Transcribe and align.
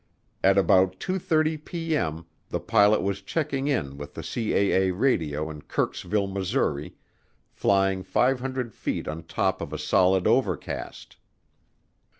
At 0.43 0.57
about 0.57 0.99
2:30P.M. 0.99 2.25
the 2.49 2.59
pilot 2.59 3.03
was 3.03 3.21
checking 3.21 3.67
in 3.67 3.97
with 3.99 4.15
the 4.15 4.23
CAA 4.23 4.91
radio 4.95 5.51
at 5.51 5.67
Kirksville, 5.67 6.25
Missouri, 6.25 6.95
flying 7.51 8.01
500 8.01 8.73
feet 8.73 9.07
on 9.07 9.21
top 9.21 9.61
of 9.61 9.71
a 9.71 9.77
solid 9.77 10.25
overcast. 10.25 11.17